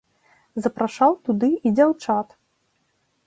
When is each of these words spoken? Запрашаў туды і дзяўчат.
Запрашаў 0.65 1.11
туды 1.27 1.49
і 1.67 1.73
дзяўчат. 1.79 2.27